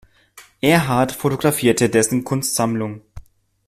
Ehrhardt 0.61 1.11
fotografierte 1.11 1.87
dessen 1.87 2.23
Kunstsammlung. 2.23 3.01